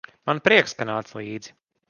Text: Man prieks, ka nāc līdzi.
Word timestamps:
Man 0.29 0.39
prieks, 0.47 0.73
ka 0.79 0.89
nāc 0.91 1.13
līdzi. 1.19 1.55